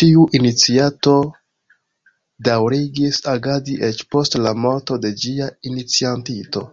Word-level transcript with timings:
Tiu 0.00 0.22
iniciato 0.38 1.12
daŭrigis 2.48 3.20
agadi 3.36 3.76
eĉ 3.92 4.02
post 4.16 4.40
la 4.46 4.54
morto 4.64 5.00
de 5.04 5.12
ĝia 5.26 5.54
iniciatinto. 5.74 6.66